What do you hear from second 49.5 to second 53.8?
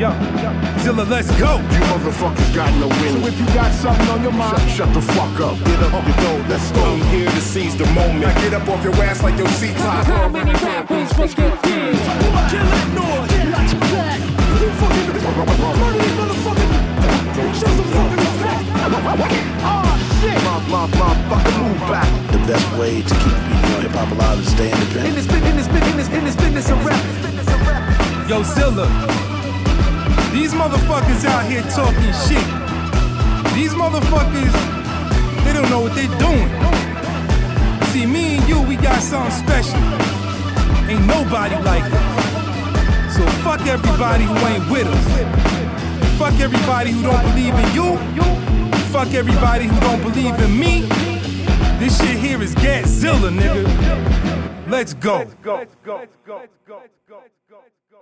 who don't believe in me. This shit here is Godzilla, nigga.